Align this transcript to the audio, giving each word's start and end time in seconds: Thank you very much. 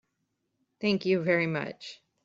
Thank 0.79 1.05
you 1.05 1.21
very 1.21 1.45
much. 1.45 2.01